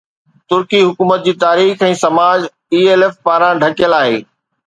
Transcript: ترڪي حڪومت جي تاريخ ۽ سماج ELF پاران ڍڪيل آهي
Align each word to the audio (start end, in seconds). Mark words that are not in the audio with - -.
ترڪي 0.51 0.79
حڪومت 0.87 1.23
جي 1.27 1.33
تاريخ 1.43 1.83
۽ 1.89 1.97
سماج 2.03 2.47
ELF 2.79 3.21
پاران 3.29 3.63
ڍڪيل 3.65 3.97
آهي 4.01 4.19